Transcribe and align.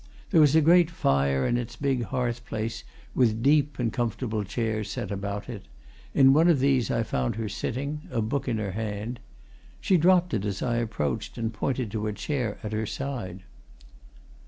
There 0.31 0.41
was 0.41 0.55
a 0.55 0.61
great 0.61 0.89
fire 0.89 1.45
in 1.45 1.57
its 1.57 1.75
big 1.75 2.05
hearth 2.05 2.43
place 2.43 2.83
with 3.13 3.43
deep 3.43 3.77
and 3.77 3.93
comfortable 3.93 4.43
chairs 4.43 4.89
set 4.89 5.11
about 5.11 5.47
it; 5.47 5.67
in 6.15 6.33
one 6.33 6.47
of 6.47 6.57
these 6.59 6.89
I 6.89 7.03
found 7.03 7.35
her 7.35 7.47
sitting, 7.47 8.07
a 8.09 8.19
book 8.19 8.47
in 8.47 8.57
her 8.57 8.71
hand. 8.71 9.19
She 9.79 9.97
dropped 9.97 10.33
it 10.33 10.43
as 10.43 10.63
I 10.63 10.77
approached 10.77 11.37
and 11.37 11.53
pointed 11.53 11.91
to 11.91 12.07
a 12.07 12.13
chair 12.13 12.57
at 12.63 12.71
her 12.73 12.87
side. 12.87 13.43